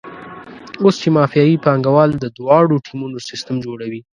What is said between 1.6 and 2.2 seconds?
پانګوال